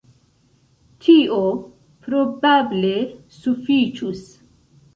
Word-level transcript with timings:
Tio 1.07 1.37
probable 2.07 2.93
sufiĉus. 3.39 4.27